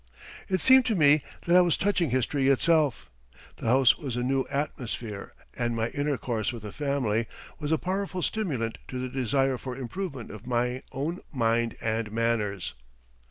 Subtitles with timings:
[0.49, 3.07] It seemed to me that I was touching history itself.
[3.57, 7.27] The house was a new atmosphere, and my intercourse with the family
[7.59, 12.73] was a powerful stimulant to the desire for improvement of my own mind and manners.